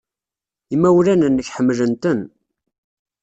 Imawlan-nnek 0.73 1.47
ḥemmlen-ten. 1.55 2.19